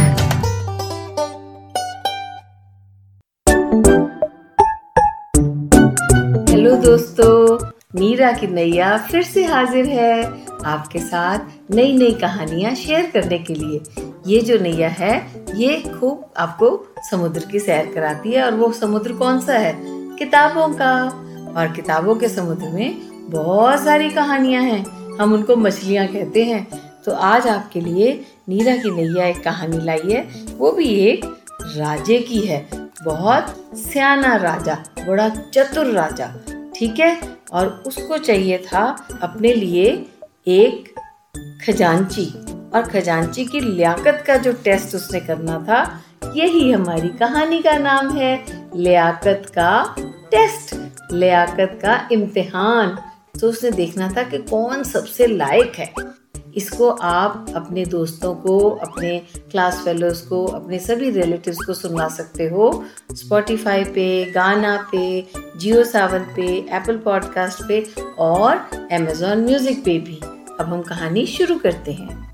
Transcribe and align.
Hello 6.50 6.76
दोस्तों, 6.76 7.66
मीरा 8.00 8.32
की 8.32 8.48
नैया 8.48 8.98
फिर 8.98 9.24
से 9.24 9.46
हाजिर 9.46 9.86
है 9.86 10.24
आपके 10.66 11.00
साथ 11.00 11.40
नई 11.72 11.98
नई 11.98 12.12
कहानियाँ 12.12 12.76
शेयर 12.76 13.12
करने 13.14 13.38
के 13.38 13.54
लिए। 13.54 13.82
ये 14.28 14.42
जो 14.42 14.58
नैया 14.58 14.90
है, 14.90 15.46
ये 15.56 15.84
खूब 16.00 16.34
आपको 16.38 16.94
समुद्र 17.12 17.46
की 17.52 17.60
सैर 17.60 17.92
कराती 17.96 18.32
है 18.32 18.44
और 18.44 18.56
वो 18.56 18.72
समुद्र 18.72 19.14
कौन 19.14 19.42
सा 19.42 19.54
है? 19.54 19.78
किताबों 19.86 20.70
का। 20.70 21.08
और 21.58 21.68
किताबों 21.68 22.16
के 22.16 22.30
समुद्र 22.30 22.70
में 22.70 22.98
बहुत 23.30 23.80
सारी 23.80 24.10
कहानियाँ 24.10 24.64
हैं। 24.64 24.86
हम 25.22 25.34
उनको 25.34 25.56
मछलियाँ 25.56 26.08
कहते 26.08 26.44
हैं। 26.44 26.91
तो 27.06 27.12
आज 27.12 27.48
आपके 27.48 27.82
लिए 27.82 28.26
नीरा 28.50 28.76
की 28.76 28.92
नैया 28.92 29.28
एक 29.28 29.44
कहानी 29.44 29.78
लाई 29.78 30.12
है। 30.12 30.22
वो 30.58 30.72
भी 30.72 30.86
एक 30.86 31.26
राजे 31.62 32.20
की 32.20 32.40
है। 32.40 32.70
बहुत 33.04 33.72
सियाना 33.76 34.36
राजा, 34.36 34.84
बड़ा 35.08 35.30
चतुर 35.30 35.86
राजा, 35.86 36.34
ठीक 36.76 37.00
है? 37.00 37.22
और 37.54 37.84
उसको 37.88 38.18
चाहिए 38.18 38.58
था 38.58 39.08
अपने 39.22 39.54
लिए 39.54 40.06
एक 40.48 40.96
खजांची। 41.66 42.26
और 42.76 42.82
खजांची 42.82 43.46
की 43.46 43.60
लियाकत 43.60 44.24
का 44.28 44.36
जो 44.36 44.54
टेस्ट 44.54 44.96
उसने 44.96 45.20
करना 45.20 45.66
था, 45.70 46.02
यही 46.36 46.72
हमारी 46.72 47.10
कहानी 47.10 47.60
का 47.60 47.78
नाम 47.78 48.18
है। 48.18 48.46
लियाकत 48.76 49.44
का 49.50 49.96
टेस्ट 50.32 50.76
लियाकत 51.14 51.80
का 51.82 52.08
इम्तिहान। 52.12 52.98
तो 53.40 53.50
उसने 53.50 53.72
देखना 53.72 54.14
था 54.18 54.24
कि 54.24 54.38
कौन 54.38 54.84
सबसे 54.84 55.28
लायक 55.28 55.74
है। 55.80 55.94
इसको 56.56 56.90
आप 56.90 57.46
अपने 57.56 57.86
दोस्तों 57.86 58.36
को, 58.36 58.70
अपने 58.70 59.22
क्लास 59.52 59.82
फेलोज 59.86 60.22
को, 60.22 60.46
अपने 60.46 60.80
सभी 60.80 61.10
रिलेटिव्स 61.10 61.58
को 61.66 61.74
सुनवा 61.74 62.08
सकते 62.08 62.48
हो। 62.48 62.86
स्पॉटिफाई 63.12 63.84
पे 63.84 64.32
गाना 64.32 64.90
पे 64.92 65.28
जियो 65.58 65.84
सावन 65.84 66.20
पे 66.20 66.48
एप्पल 66.72 66.98
पॉडकास्ट 66.98 67.68
पे 67.68 67.86
और 68.20 68.56
अमेजोन 68.92 69.46
म्यूज़िक 69.46 69.86
पे 69.86 70.00
भी। 70.00 70.20
अब 70.60 70.68
हम 70.68 70.82
कहानी 70.82 71.26
शुरू 71.26 71.60
करते 71.60 71.92
हैं। 71.92 72.32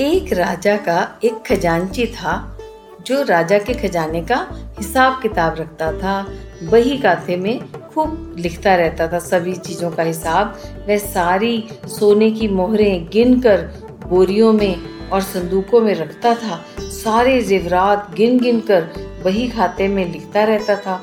एक 0.00 0.32
राजा 0.32 0.76
का 0.76 1.18
एक 1.24 1.42
खजांची 1.46 2.06
था, 2.06 2.58
जो 3.06 3.22
राजा 3.22 3.58
के 3.58 3.74
खजाने 3.74 4.22
का 4.22 4.48
हिसाब 4.78 5.22
किताब 5.22 5.56
रखता 5.58 5.92
था। 5.92 6.26
बही 6.62 6.98
काथे 6.98 7.36
में 7.36 7.60
खूब 7.98 8.36
लिखता 8.38 8.74
रहता 8.74 9.06
था 9.08 9.18
सभी 9.18 9.52
चीज़ों 9.52 9.90
का 9.90 10.02
हिसाब। 10.02 10.58
वह 10.88 10.98
सारी 10.98 11.68
सोने 11.86 12.30
की 12.30 12.48
मोहरें 12.48 13.08
गिनकर 13.12 13.62
बोरियों 14.06 14.52
में 14.52 15.08
और 15.08 15.20
संदूकों 15.20 15.80
में 15.80 15.94
रखता 15.94 16.34
था। 16.34 16.60
सारे 16.80 17.40
जेवरात 17.42 18.14
गिन 18.14 18.38
गिन 18.38 18.60
कर 18.60 18.88
वही 19.24 19.48
खाते 19.48 19.88
में 19.88 20.12
लिखता 20.12 20.44
रहता 20.44 20.76
था। 20.76 21.02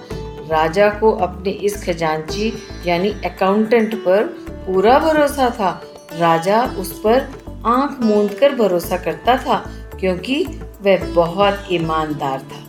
राजा 0.52 0.90
को 0.90 1.12
अपने 1.12 1.52
इस 1.52 1.84
खजांची 1.86 2.54
यानी 2.86 3.09
अकाउंटेंट 3.26 3.96
पर 3.96 4.24
पूरा 4.68 5.00
भरोसा 5.00 5.50
था। 5.50 5.82
राजा 6.20 6.64
उस 6.64 7.00
पर 7.00 7.28
आँख 7.66 8.04
मूंद 8.04 8.32
कर 8.32 8.56
भरोसा 8.56 8.98
करता 8.98 9.38
था 9.38 9.58
क्योंकि 10.00 10.44
वह 10.82 11.14
बहुत 11.14 11.68
ईमानदार 11.72 12.40
था। 12.40 12.64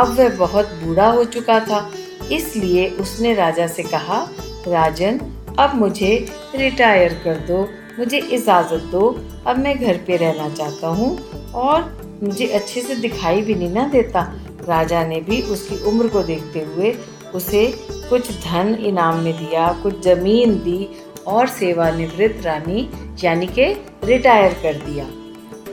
अब 0.00 0.18
वह 0.18 0.36
बहुत 0.36 0.66
बूढ़ा 0.66 1.10
हो 1.10 1.24
चुका 1.24 1.60
था। 1.60 1.90
इसलिए 2.32 2.88
उसने 2.90 3.34
राजा 3.34 3.66
से 3.66 3.82
कहा, 3.82 4.20
राजन, 4.68 5.20
अब 5.58 5.74
मुझे 5.74 6.26
रिटायर 6.54 7.14
कर 7.24 7.38
दो, 7.46 7.62
मुझे 7.98 8.18
इजाज़त 8.18 8.82
दो, 8.92 9.08
अब 9.46 9.58
मैं 9.58 9.76
घर 9.78 9.96
पे 9.96 10.16
रहना 10.16 10.48
चाहता 10.48 10.88
हूँ 10.88 11.16
और 11.54 12.18
मुझे 12.22 12.46
अच्छे 12.46 12.80
से 12.80 12.94
दिखाई 12.94 13.42
भी 13.42 13.54
नहीं 13.54 13.70
ना 13.70 13.86
देता। 13.88 14.20
राजा 14.68 15.04
ने 15.06 15.20
भी 15.20 15.40
उसकी 15.42 15.82
उम्र 15.84 16.08
को 16.08 16.22
देखते 16.22 16.60
हुए 16.60 16.94
उसे 17.34 17.66
कुछ 18.08 18.30
धन 18.44 18.74
इनाम 18.74 19.16
में 19.16 19.32
दिया, 19.38 19.72
कुछ 19.82 20.00
ज़मीन 20.04 20.54
दी 20.54 20.88
और 21.26 21.46
सेवानिवृत्त 21.48 22.44
रानी, 22.46 22.88
यानी 23.24 23.46
के 23.46 23.72
रिटायर 24.04 24.52
कर 24.52 24.74
दिया। 24.86 25.04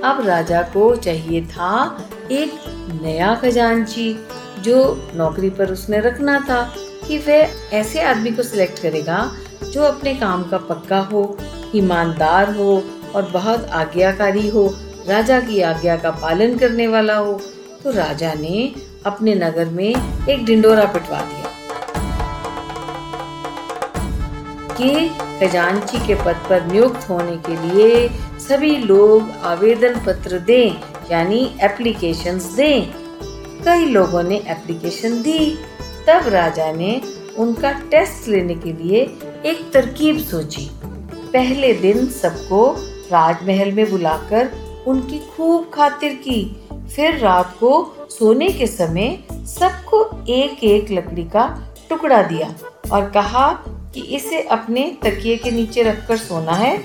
अब 0.09 0.25
राजा 0.25 0.62
को 0.74 0.96
चाहिए 0.96 1.41
था 1.41 2.08
एक 2.31 2.53
नया 3.02 3.34
खजांची। 3.35 4.13
जो 4.59 5.09
नौकरी 5.16 5.49
पर 5.49 5.71
उसने 5.71 5.99
रखना 5.99 6.39
था 6.39 6.75
कि 7.07 7.17
वह 7.17 7.49
ऐसे 7.73 8.01
आदमी 8.01 8.31
को 8.31 8.43
सिलेक्ट 8.43 8.79
करेगा 8.79 9.31
जो 9.63 9.83
अपने 9.83 10.13
काम 10.13 10.43
का 10.43 10.57
पक्का 10.57 10.99
हो, 10.99 11.38
ईमानदार 11.75 12.55
हो 12.55 12.83
और 13.16 13.23
बहुत 13.23 13.66
आज्ञाकारी 13.66 14.49
हो, 14.49 14.75
राजा 15.07 15.39
की 15.39 15.61
आज्ञा 15.61 15.97
का 15.97 16.11
पालन 16.11 16.57
करने 16.57 16.88
वाला 16.88 17.16
हो। 17.16 17.41
तो 17.83 17.91
राजा 17.91 18.33
ने 18.33 18.75
अपने 19.05 19.35
नगर 19.35 19.66
में 19.66 19.95
एक 20.29 20.45
डिंडोरा 20.45 20.85
पिटवा 20.85 21.22
दिया। 21.22 21.45
कि 24.77 25.11
खजांची 25.39 26.07
के 26.07 26.16
पद 26.16 26.35
पर 26.49 26.66
नियुक्त 26.66 27.09
होने 27.09 27.37
के 27.37 27.69
लिए 27.69 28.09
सभी 28.49 28.77
लोग 28.77 29.29
आवेदन 29.43 29.99
पत्र 30.05 30.39
दें, 30.39 30.75
यानी 31.11 31.55
एप्लीकेशंस 31.61 32.43
दें। 32.43 33.04
कई 33.66 33.86
लोगों 33.86 34.24
ने 34.24 34.36
एप्लीकेशन 34.48 35.22
दी। 35.22 35.59
तब 36.08 36.28
राजा 36.28 36.72
ने 36.72 37.02
उनका 37.38 37.72
टेस्ट 37.72 38.28
लेने 38.28 38.56
के 38.56 38.74
लिए 38.74 39.00
एक 39.46 39.72
तरकीब 39.74 40.18
सोची। 40.18 40.70
पहले 41.34 41.74
दिन 41.74 42.06
सबको 42.08 42.76
राजमहल 43.12 43.72
में 43.72 43.92
बुलाकर 43.92 44.50
उनकी 44.88 45.20
खूब 45.20 45.72
खातिर 45.74 46.14
की। 46.14 46.62
फिर 46.96 47.18
रात 47.18 47.56
को 47.59 47.96
सोने 48.09 48.50
के 48.50 48.68
समय 48.68 49.18
सबको 49.31 50.03
एक 50.30 50.64
एक 50.64 50.92
लकड़ी 50.92 51.24
का 51.24 51.68
टुकड़ा 51.90 52.22
दिया 52.24 52.53
और 52.92 53.09
कहा 53.09 53.52
कि 53.94 54.02
इसे 54.02 54.42
अपने 54.42 54.97
तकिए 55.03 55.38
के 55.38 55.52
नीचे 55.52 55.84
रखकर 55.84 56.18
सोना 56.18 56.52
है। 56.52 56.78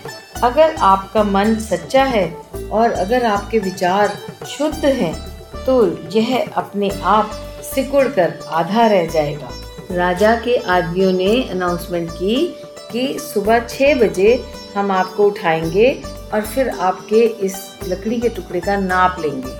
अगर 0.43 0.75
आपका 0.75 1.25
मन 1.25 1.55
सच्चा 1.55 2.05
है 2.05 2.37
और 2.73 2.93
अगर 2.93 3.27
आपके 3.27 3.59
विचार 3.59 4.19
शुद्ध 4.49 4.85
हैं 4.85 5.30
तो 5.67 5.99
यह 6.11 6.51
अपने 6.57 6.91
आप 7.03 7.31
सिकुड़ 7.75 8.09
कर 8.09 8.39
आधा 8.49 8.87
रह 8.87 9.07
जाएगा। 9.07 9.51
राजा 9.93 10.35
के 10.35 10.57
आदमियों 10.57 11.13
ने 11.13 11.49
अनाउंसमेंट 11.51 12.11
की 12.11 12.57
कि 12.93 13.19
सुबह 13.19 13.59
छः 13.59 13.95
बजे 13.95 14.45
हम 14.77 14.91
आपको 14.91 15.27
उठाएँगे 15.27 16.03
और 16.35 16.41
फिर 16.41 16.69
आपके 16.69 17.25
इस 17.25 17.79
लकड़ी 17.89 18.21
के 18.21 18.29
टुकड़े 18.29 18.61
का 18.61 18.77
नाप 18.77 19.17
लेंगे। 19.21 19.59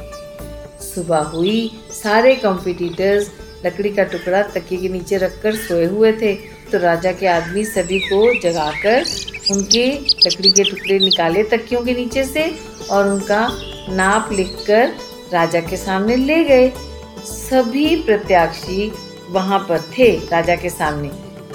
सुबह 0.85 1.19
हुई, 1.19 1.81
सारे 1.93 2.35
कॉम्पिटिटर्स 2.35 3.31
लकड़ी 3.67 3.91
का 3.91 4.05
टुकड़ा 4.05 4.43
तकिए 4.43 4.79
के 4.79 4.89
नीचे 4.89 5.17
रखकर 5.17 5.55
सोए 5.55 5.85
हुए 5.85 6.13
थे। 6.13 6.35
तो 6.73 6.79
राजा 6.79 7.13
के 7.13 7.27
आदमी 7.27 7.65
सभी 7.65 7.99
को 7.99 8.41
जगाकर 8.41 9.05
उनके 9.51 9.87
लकड़ी 10.27 10.51
के 10.51 10.65
टुकड़े 10.65 10.99
निकाले 10.99 11.43
तकियों 11.43 11.83
के 11.83 11.95
नीचे 11.95 12.25
से 12.25 12.55
और 12.91 13.09
उनका 13.09 13.49
नाप 13.91 14.33
लिखकर 14.33 14.93
राजा 15.33 15.61
के 15.61 15.77
सामने 15.77 16.17
ले 16.17 16.45
गए। 16.45 16.73
सभी 17.25 17.97
प्रत्याशी 17.97 18.93
वहाँ 19.31 19.59
पर 19.59 19.81
थे, 19.81 20.17
राजा 20.17 20.57
के 20.57 20.71
सामने। 20.71 21.11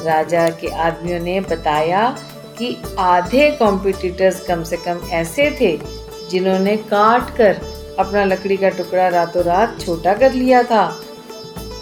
राजा 0.06 0.50
के 0.50 0.68
आदमियों 0.68 1.20
ने 1.20 1.40
बताया 1.40 2.18
कि 2.58 2.78
आधे 3.00 3.50
कॉम्पिटिटर्स 3.52 4.42
कम 4.42 4.64
से 4.64 4.78
कम 4.78 5.00
ऐसे 5.12 5.58
थे, 5.62 5.80
जिन्होंने 6.30 6.78
काट 6.78 7.36
कर 7.36 7.62
अपना 8.00 8.24
लकड़ी 8.24 8.58
का 8.58 8.70
टुकड़ा 8.70 9.08
रातों 9.08 9.44
रात 9.44 9.82
छोटा 9.82 10.14
कर 10.14 10.34
लिया 10.34 10.64
था। 10.64 11.02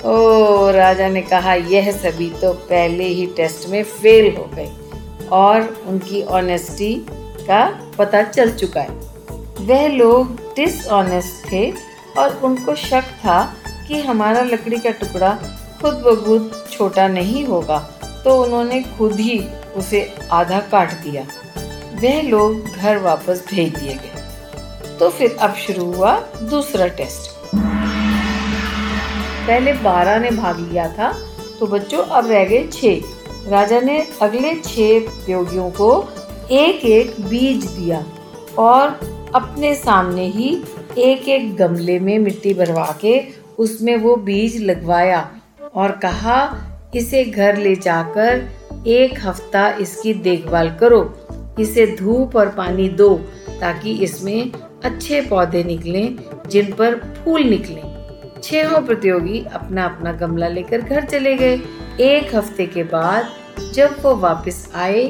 ओ, 0.06 0.70
राजा 0.70 1.08
ने 1.08 1.22
कहा, 1.22 1.54
यह 1.54 1.92
सभी 1.92 2.30
तो 2.30 2.54
पहले 2.54 3.04
ही 3.04 3.26
टेस्ट 3.28 3.70
में 3.70 3.84
फेल 3.84 4.36
हो 4.36 4.50
गए 4.56 4.72
और 5.32 5.84
उनकी 5.88 6.24
ऑनेस्टी 6.24 7.06
का 7.48 7.92
पता 7.98 8.24
चल 8.24 8.52
चुका 8.52 8.82
है। 8.82 9.14
वह 9.60 9.88
लोग 9.88 10.36
डिसऑनेस्ट 10.56 11.52
थे 11.52 11.74
और 12.18 12.40
उनको 12.44 12.76
शक 12.76 13.04
था 13.20 13.42
कि 13.88 14.02
हमारा 14.02 14.42
लकड़ी 14.44 14.78
का 14.78 14.92
टुकड़ा 14.92 15.34
खुद 15.82 15.94
ब 16.06 16.16
खुद 16.26 16.52
छोटा 16.72 17.08
नहीं 17.08 17.46
होगा 17.46 17.78
तो 18.24 18.42
उन्होंने 18.44 18.82
खुद 18.98 19.20
ही 19.20 19.40
उसे 19.78 20.02
आधा 20.32 20.60
काट 20.72 20.92
दिया। 21.04 21.26
वह 22.02 22.22
लोग 22.22 22.66
घर 22.68 22.98
वापस 22.98 23.44
भेज 23.50 23.74
दिए 23.76 23.94
गए। 23.94 24.98
तो 25.00 25.10
फिर 25.10 25.36
अब 25.42 25.54
शुरू 25.56 25.86
हुआ 25.94 26.16
दूसरा 26.50 26.88
टेस्ट। 27.00 27.32
पहले 29.48 29.74
बारह 29.84 30.20
ने 30.20 30.30
भाग 30.32 30.60
लिया 30.60 30.88
था 30.88 31.12
तो 31.60 31.68
बच्चों 31.68 32.04
अब 32.04 32.32
रह 32.32 32.44
गए 32.46 32.68
छह। 32.74 33.50
राजा 33.50 33.80
ने 33.82 33.98
अगले 34.22 34.54
छह 34.56 35.00
प्रतियोगियों 35.00 35.70
को 35.72 35.90
एक 36.52 36.86
एक 36.86 37.16
बीज 37.22 37.66
दिया 37.66 38.04
और 38.60 39.00
अपने 39.36 39.74
सामने 39.76 40.28
ही 40.28 40.56
एक 40.98 41.28
एक 41.30 41.56
गमले 41.56 41.98
में 42.00 42.18
मिट्टी 42.20 42.54
भरवा 42.54 42.86
के 43.02 43.20
उसमें 43.60 43.96
वो 43.98 44.16
बीज 44.18 44.58
लगवाया 44.62 45.30
और 45.76 45.92
कहा, 45.98 46.36
इसे 46.96 47.24
घर 47.26 47.58
ले 47.58 47.76
जाकर 47.76 48.88
एक 48.88 49.20
हफ़्ता 49.24 49.68
इसकी 49.82 50.14
देखभाल 50.14 50.70
करो। 50.80 51.02
इसे 51.60 51.86
धूप 51.96 52.36
और 52.36 52.50
पानी 52.50 52.88
दो 52.92 53.10
ताकि 53.62 53.94
इसमें 54.04 54.52
अच्छे 54.84 55.22
पौधे 55.22 55.64
निकलें, 55.64 56.18
जिन 56.50 56.72
पर 56.74 56.96
फूल 57.16 57.44
निकलें। 57.44 57.82
छहों 58.44 58.82
प्रतियोगी 58.86 59.44
अपना 59.54 59.86
अपना 59.86 60.12
गमला 60.14 60.48
लेकर 60.48 60.82
घर 60.82 61.06
चले 61.06 61.36
गए। 61.36 61.60
एक 62.02 62.36
हफ़्ते 62.36 62.66
के 62.68 62.84
बाद 62.86 63.30
जब 63.74 63.96
वो 64.04 64.16
वापस 64.18 64.68
आए 64.76 65.06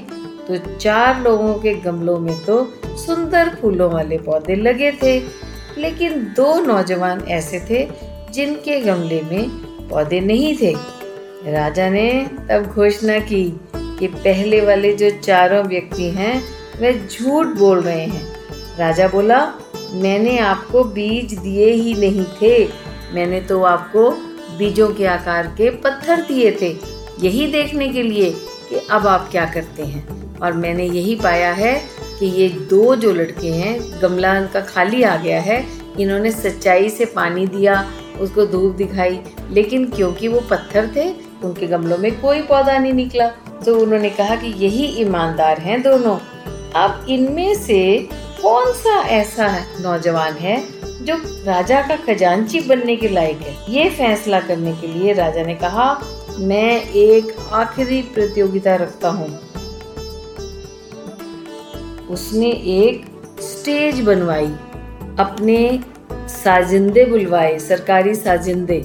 तो 0.47 0.57
चार 0.75 1.21
लोगों 1.21 1.53
के 1.56 1.74
गमलों 1.81 2.19
में 2.19 2.35
तो 2.45 2.63
सुंदर 2.97 3.56
फूलों 3.62 3.91
वाले 3.91 4.18
पौधे 4.19 4.56
लगे 4.56 4.91
थे। 5.03 5.19
लेकिन 5.78 6.34
दो 6.36 6.60
नौजवान 6.60 7.22
ऐसे 7.22 7.60
थे 7.60 7.90
जिनके 8.31 8.81
गमले 8.81 9.22
में 9.22 9.50
पौधे 9.90 10.20
नहीं 10.20 10.58
थे। 10.58 10.75
राजा 11.52 11.90
ने 11.90 12.28
तब 12.50 12.66
घोषणा 12.75 13.20
की 13.20 13.60
कि 13.75 14.08
पहले 14.08 14.62
वाले 14.62 14.94
जो 14.94 15.10
चारों 15.10 15.64
व्यक्ति 15.64 16.04
हैं, 16.04 16.44
वे 16.80 16.94
झूठ 16.94 17.48
बोल 17.48 17.81
रहे 17.81 18.06
हैं। 18.06 18.36
राजा 18.80 19.08
बोला, 19.08 19.54
मैंने 19.92 20.38
आपको 20.38 20.84
बीज 20.84 21.34
दिए 21.34 21.72
ही 21.72 21.94
नहीं 21.94 22.26
थे। 22.42 22.69
मैंने 23.14 23.42
तो 23.42 23.64
आपको 23.64 24.12
बीजों 24.58 24.90
के 24.90 25.06
आकार 25.06 25.48
के 25.48 25.69
पत्थर 25.69 26.22
दिए 26.22 26.58
थे। 26.62 26.78
यही 27.19 27.48
देखने 27.48 27.90
के 27.90 28.04
लिए 28.04 28.31
कि 28.69 28.88
अब 28.92 29.08
आप 29.08 29.28
क्या 29.31 29.46
करते 29.46 29.84
हैं। 29.84 30.24
और 30.40 30.54
मैंने 30.54 30.86
यही 30.86 31.16
पाया 31.16 31.54
है 31.54 31.81
कि 32.19 32.25
ये 32.25 32.50
दो 32.50 32.95
जो 32.95 33.13
लड़के 33.13 33.48
हैं, 33.48 34.01
गमला 34.01 34.38
इनका 34.38 34.60
खाली 34.60 35.04
आ 35.04 35.15
गया 35.15 35.42
है। 35.42 35.68
इन्होंने 36.00 36.31
सच्चाई 36.31 36.89
से 36.89 37.06
पानी 37.06 37.48
दिया, 37.48 37.92
उसको 38.19 38.45
धूप 38.45 38.75
दिखाई। 38.75 39.19
लेकिन 39.51 39.86
क्योंकि 39.86 40.27
वो 40.27 40.39
पत्थर 40.39 40.89
थे, 40.95 41.13
उनके 41.44 41.68
गमलों 41.68 41.98
में 41.98 42.21
कोई 42.21 42.42
पौधा 42.42 42.77
नहीं 42.77 42.94
निकला। 42.94 43.27
तो 43.65 43.80
उन्होंने 43.80 44.10
कहा 44.10 44.36
कि 44.36 44.48
यही 44.48 44.86
ईमानदार 44.86 45.57
हैं 45.57 45.81
दोनों। 45.81 46.18
अब 46.75 47.06
इनमें 47.10 47.56
से 47.56 48.10
कौन 48.42 48.71
सा 48.71 49.01
ऐसा 49.01 49.66
नौजवान 49.81 50.33
है, 50.33 50.63
जो 51.01 51.16
राजा 51.44 51.81
का 51.81 51.95
खजांची 51.95 52.59
बनने 52.59 52.95
के 52.95 53.09
लायक 53.09 53.42
है? 53.42 53.74
ये 53.74 53.89
फैसला 53.89 54.39
करने 54.39 54.74
के 54.74 54.88
लिए 54.88 55.13
राजा 55.13 55.44
ने 55.44 55.56
कहा, 55.56 56.01
मैं 56.38 56.89
एक 56.89 57.36
आखिरी 57.51 58.01
प्रतियोगिता 58.01 58.75
रखता 58.75 59.09
हूँ। 59.09 59.39
उसने 62.13 62.50
एक 62.75 63.06
स्टेज 63.42 64.00
बनवाई, 64.01 64.48
अपने 65.19 65.80
साजिंदे 66.30 67.06
बुलवाए, 67.06 67.57
सरकारी 67.60 68.15
साजिंदे 68.15 68.83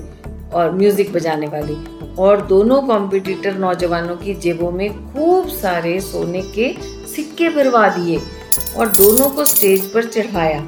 और 0.55 0.71
म्यूज़िक 0.73 1.13
बजाने 1.13 1.47
वाले। 1.47 1.75
और 2.19 2.41
दोनों 2.47 2.81
कॉम्पिटिटर 2.83 3.59
नौजवानों 3.59 4.17
की 4.17 4.35
जेबों 4.35 4.71
में 4.71 4.89
खूब 5.13 5.49
सारे 5.49 5.99
सोने 6.01 6.43
के 6.55 6.73
सिक्के 7.07 7.49
भरवा 7.49 7.89
दिए 7.89 8.19
और 8.77 8.89
दोनों 8.95 9.29
को 9.31 9.45
स्टेज 9.45 9.85
पर 9.93 10.05
चढ़ाया 10.07 10.61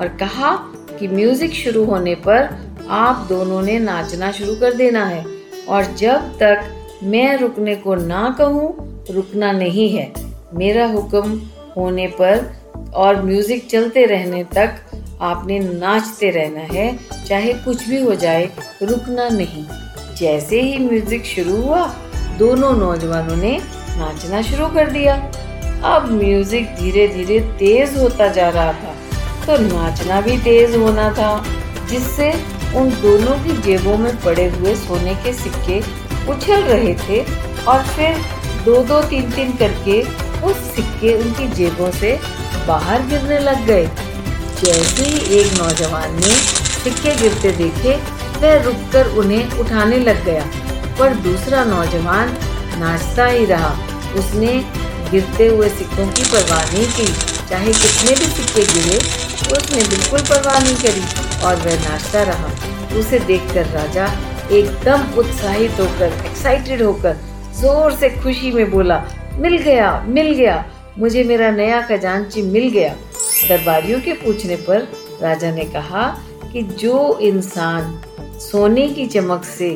और 0.00 0.08
कहा 0.20 0.54
कि 0.98 1.08
म्यूज़िक 1.08 1.52
शुरू 1.54 1.84
होने 1.84 2.14
पर 2.26 2.48
आप 2.90 3.26
दोनों 3.28 3.62
ने 3.62 3.78
नाचना 3.78 4.30
शुरू 4.32 4.54
कर 4.54 4.74
देना 4.74 5.04
है 5.04 5.24
और 5.68 5.84
जब 5.94 6.28
तक 6.42 7.00
मैं 7.04 7.36
रुकने 7.38 7.74
को 7.76 7.94
ना 7.94 8.34
कहूँ, 8.38 9.04
रुकना 9.10 9.52
नहीं 9.52 9.88
है। 9.90 10.12
मेरा 10.54 10.86
हुक्म 10.86 11.40
होने 11.78 12.06
पर 12.20 12.90
और 12.94 13.22
म्यूज़िक 13.22 13.68
चलते 13.70 14.04
रहने 14.06 14.42
तक 14.54 14.80
आपने 15.22 15.58
नाचते 15.60 16.30
रहना 16.30 16.60
है, 16.72 16.98
चाहे 17.26 17.52
कुछ 17.54 17.88
भी 17.88 18.00
हो 18.00 18.14
जाए, 18.16 18.44
रुकना 18.82 19.28
नहीं। 19.30 19.64
जैसे 20.16 20.60
ही 20.60 20.78
म्यूज़िक 20.80 21.24
शुरू 21.26 21.56
हुआ, 21.56 21.84
दोनों 22.38 22.72
नौजवानों 22.76 23.36
ने 23.36 23.58
नाचना 23.98 24.42
शुरू 24.42 24.66
कर 24.74 24.90
दिया। 24.90 25.14
अब 25.86 26.10
म्यूज़िक 26.12 26.74
धीरे 26.76 27.06
धीरे 27.08 27.40
तेज 27.58 27.96
होता 27.98 28.28
जा 28.28 28.48
रहा 28.48 28.72
था 28.74 28.94
तो 29.46 29.56
नाचना 29.58 30.20
भी 30.20 30.36
तेज 30.38 30.74
होना 30.76 31.10
था, 31.14 31.44
जिससे 31.90 32.30
उन 32.76 32.90
दोनों 33.02 33.36
की 33.44 33.56
जेबों 33.62 33.96
में 33.98 34.16
पड़े 34.22 34.48
हुए 34.50 34.74
सोने 34.76 35.14
के 35.24 35.32
सिक्के 35.34 35.78
उछल 36.32 36.62
रहे 36.62 36.94
थे 36.96 37.20
और 37.64 37.82
फिर 37.86 38.16
दो 38.64 38.82
दो 38.84 39.00
तीन 39.02 39.30
तीन 39.30 39.52
करके 39.56 40.00
वो 40.40 40.52
सिक्के 40.52 41.14
उनकी 41.14 41.48
जेबों 41.48 41.90
से 41.90 42.18
बाहर 42.66 43.06
गिरने 43.06 43.38
लग 43.38 43.64
गए। 43.66 43.86
जैसे 44.60 45.04
ही 45.04 45.38
एक 45.38 45.52
नौजवान 45.52 46.14
ने 46.14 46.30
सिक्के 46.84 47.14
गिरते 47.16 47.50
देखे, 47.52 47.94
वह 48.40 48.62
रुककर 48.62 49.08
उन्हें 49.18 49.58
उठाने 49.58 49.98
लग 49.98 50.24
गया। 50.24 50.44
पर 50.98 51.14
दूसरा 51.14 51.64
नौजवान 51.64 52.36
नाचता 52.78 53.26
ही 53.26 53.44
रहा। 53.44 53.70
उसने 54.18 54.52
गिरते 55.10 55.46
हुए 55.46 55.68
सिक्कों 55.68 56.06
की 56.06 56.22
परवाह 56.22 56.62
नहीं 56.64 56.86
की। 56.86 57.06
चाहे 57.48 57.72
कितने 57.72 58.10
भी 58.10 58.26
सिक्के 58.26 58.64
गिरे, 58.72 58.96
उसने 59.56 59.82
बिल्कुल 59.88 60.20
परवाह 60.20 60.58
नहीं 60.58 60.76
करी 60.76 61.02
और 61.46 61.56
वह 61.56 61.88
नाचता 61.88 62.22
रहा। 62.22 62.50
उसे 62.98 63.18
देखकर 63.18 63.66
राजा 63.66 64.06
एकदम 64.52 65.02
उत्साहित 65.18 65.80
होकर 65.80 66.12
एक्साइटेड 66.26 66.82
होकर 66.82 67.16
ज़ोर 67.60 67.92
से 67.92 68.10
खुशी 68.10 68.50
में 68.52 68.70
बोला 68.70 68.96
मिल 69.38 69.56
गया 69.58 69.90
मिल 70.08 70.32
गया। 70.34 70.64
मुझे 70.98 71.22
मेरा 71.24 71.50
नया 71.50 71.80
खजांची 71.80 72.42
मिल 72.42 72.68
गया। 72.70 72.94
दरबारियों 73.48 74.00
के 74.00 74.12
पूछने 74.14 74.56
पर 74.58 74.88
राजा 75.22 75.50
ने 75.50 75.64
कहा 75.64 76.06
कि 76.52 76.62
जो 76.80 77.18
इंसान 77.18 78.00
सोने 78.40 78.86
की 78.88 79.06
चमक 79.06 79.44
से 79.44 79.70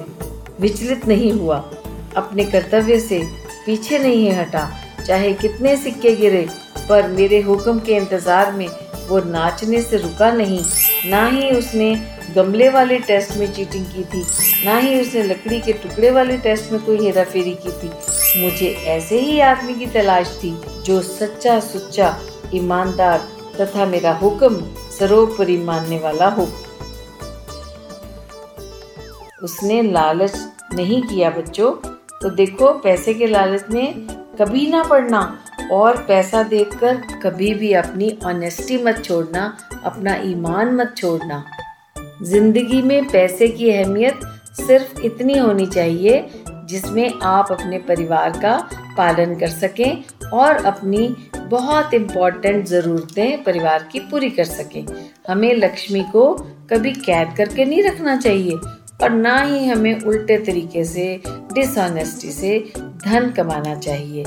विचलित 0.61 1.07
नहीं 1.09 1.33
हुआ, 1.33 1.57
अपने 2.17 2.45
कर्तव्य 2.45 2.99
से 3.01 3.23
पीछे 3.67 3.99
नहीं 3.99 4.31
हटा, 4.33 4.69
चाहे 5.07 5.33
कितने 5.33 5.77
सिक्के 5.77 6.15
गिरे, 6.17 6.47
पर 6.89 7.09
मेरे 7.09 7.41
हुक्म 7.41 7.79
के 7.79 7.97
इंतज़ार 7.97 8.53
में 8.53 8.69
वो 9.09 9.19
नाचने 9.21 9.81
से 9.83 9.97
रुका 9.97 10.31
नहीं। 10.33 10.63
ना 11.11 11.27
ही 11.27 11.51
उसने 11.51 11.95
गमले 12.35 12.69
वाले 12.69 12.99
टेस्ट 12.99 13.37
में 13.37 13.53
चीटिंग 13.53 13.87
की 13.87 14.05
थी, 14.05 14.25
ना 14.65 14.79
ही 14.79 15.01
उसने 15.01 15.23
लकड़ी 15.23 15.61
के 15.61 15.73
टुकड़े 15.73 16.11
वाले 16.11 16.37
टेस्ट 16.39 16.73
में 16.73 16.81
कोई 16.81 17.05
हेरा 17.05 17.25
फेरी 17.25 17.55
की 17.57 17.73
थी। 17.73 17.91
मुझे 18.37 18.67
ऐसे 18.67 19.21
ही 19.21 19.41
आदमी 19.41 19.75
की 19.75 19.87
तलाश 19.87 20.41
थी, 20.45 20.61
जो 20.85 21.01
सच्चा 21.03 21.61
सुच्चा, 21.61 22.19
ईमानदार 22.55 23.19
तथा 23.61 23.87
मेरा 23.87 24.13
हुक्म 24.13 24.75
सरोपरि 24.99 25.57
मानने 25.57 25.99
वाला 25.99 26.29
हो। 26.29 26.49
उसने 29.43 29.83
लालच 29.83 30.33
नहीं 30.75 31.03
किया 31.03 31.31
बच्चों। 31.31 31.73
तो 32.23 32.31
देखो, 32.31 32.73
पैसे 32.73 33.15
के 33.15 33.27
लालच 33.27 33.65
में 33.71 34.07
कभी 34.41 34.67
ना 34.67 34.83
पड़ना 34.83 35.39
और 35.73 35.97
पैसा 35.97 36.43
देखकर 36.43 36.97
कभी 36.97 37.55
भी 37.55 37.73
अपनी 37.73 38.19
ऑनेस्टी 38.27 38.85
मत 38.85 39.03
छोड़ना, 39.05 39.57
अपना 39.85 40.15
ईमान 40.15 40.75
मत 40.75 40.95
छोड़ना। 40.97 41.45
ज़िंदगी 42.23 42.83
में 42.83 43.09
पैसे 43.09 43.49
की 43.49 43.71
अहमियत 43.71 44.21
सिर्फ़ 44.67 45.01
इतनी 45.01 45.39
होनी 45.39 45.67
चाहिए 45.67 46.42
जिसमें 46.73 47.21
आप 47.23 47.53
अपने 47.53 47.79
परिवार 47.89 48.39
का 48.39 48.57
पालन 48.97 49.35
कर 49.35 49.49
सकें 49.49 50.31
और 50.33 50.65
अपनी 50.67 51.07
बहुत 51.49 51.95
इम्पोर्टेंट 51.95 52.65
ज़रूरतें 52.67 53.43
परिवार 53.45 53.89
की 53.93 54.01
पूरी 54.11 54.31
कर 54.31 54.45
सकें। 54.45 54.85
हमें 55.29 55.55
लक्ष्मी 55.55 56.03
को 56.13 56.33
कभी 56.71 56.93
कैद 57.01 57.35
करके 57.37 57.65
नहीं 57.65 57.83
रखना 57.83 58.17
चाहिए 58.17 58.57
और 59.03 59.11
ना 59.11 59.37
ही 59.41 59.65
हमें 59.67 60.01
उल्टे 60.01 60.37
तरीके 60.39 60.85
से 60.85 61.07
डिसऑनेस्टी 61.27 62.31
से 62.33 62.59
धन 63.05 63.31
कमाना 63.31 63.75
चाहिए। 63.75 64.25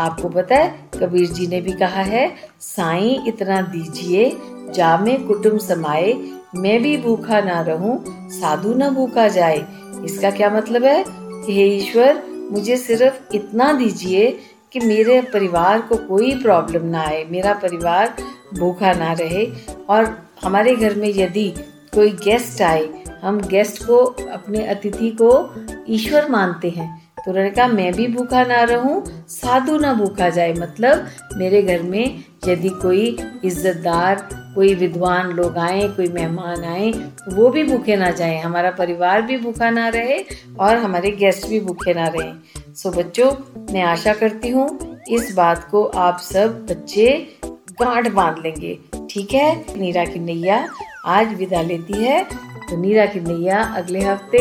आपको 0.00 0.28
पता 0.28 0.56
है, 0.56 0.68
कबीर 0.94 1.26
जी 1.28 1.46
ने 1.46 1.60
भी 1.60 1.72
कहा 1.72 2.02
है, 2.02 2.28
साईं, 2.60 3.26
इतना 3.28 3.60
दीजिए, 3.62 4.30
जा 4.74 4.96
में 4.98 5.26
कुटुम 5.26 5.58
समाए 5.58 6.12
मैं 6.54 6.80
भी 6.82 6.96
भूखा 6.96 7.40
ना 7.40 7.60
रहूँ, 7.60 7.98
साधु 8.30 8.74
ना 8.74 8.90
भूखा 8.90 9.26
जाए। 9.28 9.64
इसका 10.04 10.30
क्या 10.30 10.50
मतलब 10.50 10.84
है? 10.84 11.02
हे 11.50 11.66
ईश्वर, 11.66 12.22
मुझे 12.50 12.76
सिर्फ़ 12.76 13.34
इतना 13.34 13.72
दीजिए 13.72 14.38
कि 14.72 14.80
मेरे 14.80 15.20
परिवार 15.20 15.80
को 15.80 15.96
कोई 15.96 16.34
प्रॉब्लम 16.42 16.86
ना 16.86 17.00
आए, 17.00 17.24
मेरा 17.24 17.54
परिवार 17.54 18.14
भूखा 18.58 18.92
ना 18.92 19.12
रहे। 19.12 19.52
और 19.88 20.18
हमारे 20.44 20.76
घर 20.76 20.94
में 20.94 21.08
यदि 21.08 21.54
कोई 21.94 22.10
गेस्ट 22.10 22.62
आए, 22.62 22.88
हम 23.22 23.40
गेस्ट 23.40 23.86
को, 23.86 23.96
अपने 24.32 24.66
अतिथि 24.66 25.10
को 25.22 25.50
ईश्वर 25.88 26.28
मानते 26.28 26.70
हैं। 26.70 27.09
तो 27.24 27.30
उन्होंने 27.30 27.50
कहा 27.50 27.66
मैं 27.68 27.92
भी 27.92 28.06
भूखा 28.08 28.42
ना 28.44 28.62
रहूँ, 28.64 29.02
साधु 29.28 29.76
ना 29.78 29.92
भूखा 29.94 30.28
जाए। 30.28 30.52
मतलब 30.52 31.06
मेरे 31.36 31.62
घर 31.62 31.82
में 31.82 32.22
यदि 32.48 32.68
कोई 32.82 33.06
इज्जतदार, 33.44 34.28
कोई 34.54 34.74
विद्वान 34.74 35.30
लोग 35.30 35.58
आए, 35.58 35.88
कोई 35.88 36.08
मेहमान 36.08 36.64
आए 36.64 36.92
तो 36.92 37.34
वो 37.36 37.48
भी 37.50 37.64
भूखे 37.64 37.96
ना 37.96 38.10
जाए। 38.10 38.38
हमारा 38.38 38.70
परिवार 38.70 39.22
भी 39.22 39.36
भूखा 39.38 39.70
ना 39.70 39.88
रहे 39.88 40.18
और 40.60 40.76
हमारे 40.76 41.10
गेस्ट 41.10 41.48
भी 41.48 41.60
भूखे 41.60 41.94
ना 41.94 42.06
रहे। 42.08 42.72
सो 42.74 42.90
बच्चों, 42.90 43.30
मैं 43.72 43.82
आशा 43.82 44.14
करती 44.14 44.48
हूँ 44.48 44.96
इस 45.10 45.34
बात 45.34 45.68
को 45.70 45.84
आप 45.84 46.18
सब 46.22 46.66
बच्चे 46.66 47.06
गांठ 47.44 48.08
बाँध 48.08 48.42
लेंगे। 48.42 48.78
ठीक 49.10 49.32
है? 49.34 49.78
नीरा 49.78 50.04
की 50.04 50.18
नैया 50.18 50.66
आज 51.06 51.34
विदा 51.34 51.62
लेती 51.62 52.02
है। 52.04 52.22
तो 52.70 52.76
नीरा 52.76 53.06
की 53.06 53.20
नैया 53.20 53.62
अगले 53.76 54.00
हफ़्ते 54.00 54.40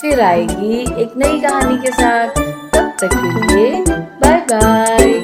फिर 0.00 0.20
आएगी 0.20 0.80
एक 1.02 1.16
नई 1.16 1.40
कहानी 1.40 1.76
के 1.78 1.90
साथ। 1.90 2.28
तब 2.74 2.92
तक 3.00 3.14
के 3.14 3.46
लिए 3.46 3.84
बाय 4.20 4.40
बाय 4.52 5.17